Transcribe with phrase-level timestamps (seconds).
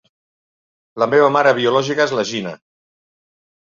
[1.03, 2.59] La meva mare biològica és la Gina.